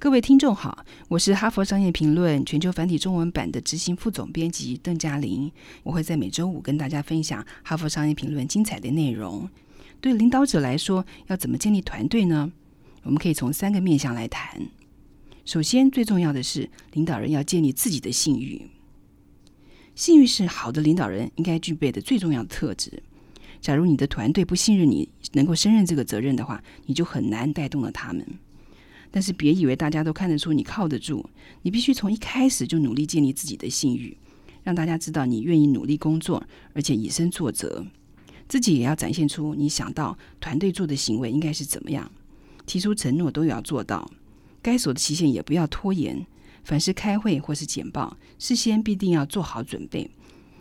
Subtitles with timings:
[0.00, 5.52] 各位听众好，我是哈佛商业评论全球繁体中文版的执行副总编辑邓嘉玲。
[5.82, 9.46] 我会在每周五跟大家分享哈佛商业评论精彩的内容。
[10.00, 12.50] 对领导者来说，要怎么建立团队呢？
[13.02, 14.68] 我们可以从三个面向来谈。
[15.44, 18.70] 首先，最重要的是领导人要建立自己的信誉。
[19.94, 23.02] 信誉是好的领导人应该具备的最重要的特质。
[23.60, 28.26] 假如你的团队不信任你能够胜任这个责任的话，你就很难带动了他们。
[29.10, 31.28] 但是别以为大家都看得出你靠得住，
[31.62, 34.16] 你必须从一开始就努力建立自己的信誉，
[34.62, 36.42] 让大家知道你愿意努力工作，
[36.74, 37.84] 而且以身作则。
[38.48, 42.10] 自己也要展现出你想到团队做的行为应该是怎么样，
[42.66, 44.10] 提出承诺都要做到，
[44.60, 46.26] 该守的期限也不要拖延。
[46.62, 50.10] 凡是开会或是简报，事先必定要做好准备，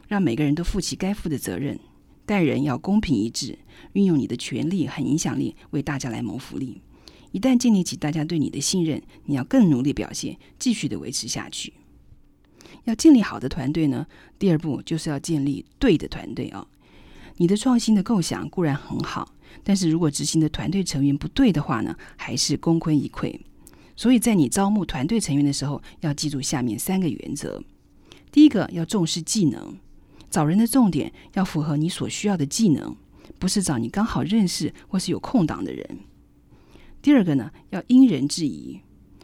[0.08, 1.80] 让每个人都负起该负的责任。
[2.26, 3.60] 待人要公平一致，
[3.94, 6.80] 运用你的权力和影响力为大家来谋福利。
[7.32, 11.74] 一旦建立起大家对你的信任，你要更努力表现，继续的维持下去。
[12.86, 14.08] 要建立好的团队呢，
[14.40, 16.68] 第二步就是要建立对的团队啊。
[17.38, 23.40] 你的创新的构想固然很好，但是如果执行的团队成员不对的话呢，还是功亏一篑。
[23.96, 27.62] 所以在你招募团队成员的时候，要记住下面三个原则：
[28.32, 29.78] 第一个，要重视技能，
[30.30, 32.96] 找人的重点要符合你所需要的技能，
[33.38, 36.00] 不是找你刚好认识或是有空档的人。
[37.02, 38.82] 第二个呢，要因人制宜，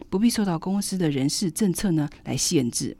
[0.09, 2.95] 不必受到公司的人事政策呢来限制。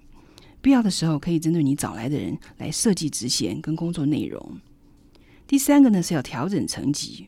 [0.62, 4.59] 必要的时候，可以针对你找来的人来设计职衔跟工作内容。
[5.48, 7.28] 第三个呢，是要调整层级，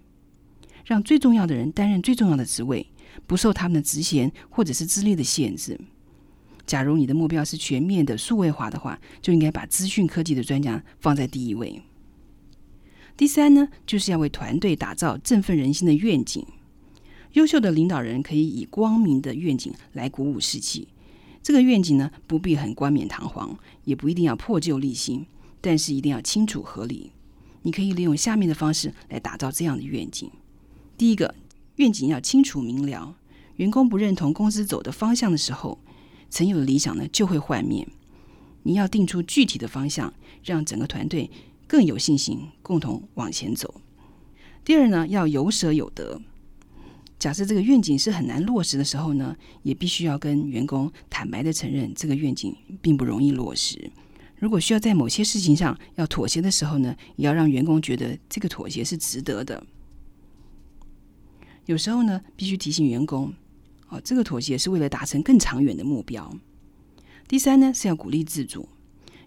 [0.86, 2.88] 让最重要的人担任最重要的职位，
[3.28, 5.80] 不受他们的职衔或者是资历的限制。
[6.66, 11.82] 假如你的目标是全面的数位化的话，就应该把资讯科技的专家放在第一位。
[13.16, 16.46] 第三呢，就是要为团队打造振奋人心的愿景。
[17.38, 20.88] 优秀的领导人可以以光明的愿景来鼓舞士气。
[21.44, 25.24] 这个愿景呢，不必很冠冕堂皇，也不一定要破旧立新，
[25.62, 27.12] 但是一定要清楚合理。
[27.62, 30.32] 你可以利用下面的方式来打造这样的愿景：
[30.98, 31.36] 第一个，
[31.76, 33.16] 愿景要清楚明了。
[33.58, 35.78] 员工不认同公司走的方向的时候，
[36.32, 37.88] 曾有的理想呢就会幻灭。
[38.64, 40.12] 你要定出具体的方向，
[40.44, 41.30] 让整个团队
[41.68, 43.76] 更有信心，共同往前走。
[44.66, 46.20] 第二呢，要有舍有得。
[47.20, 53.90] 假设这个愿景是很难落实的时候呢，也必须要跟员工坦白的承认，这个愿景并不容易落实。
[54.38, 59.66] 如果需要在某些事情上要妥协的时候呢，也要让员工觉得这个妥协是值得的。
[61.66, 63.34] 有时候呢，必须提醒员工，
[63.90, 66.32] 哦，这个妥协是为了达成更长远的目标。
[67.28, 68.70] 第三呢，是要鼓励自主。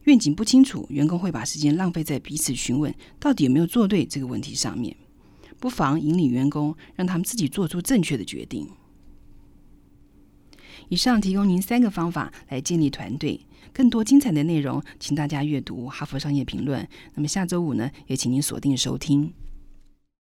[0.05, 4.97] 愿景不清楚，员工会把时间浪费在彼此询问到底有没有做对这个问题上面。
[5.61, 8.69] 不妨引领员工，让他们自己做出正确的决定。
[10.89, 13.47] 以上提供您三个方法来建立团队。
[13.73, 16.83] 更多精彩的内容，请大家阅读《哈佛商业评论》。
[17.15, 19.33] 那么下周五呢，也请您锁定收听。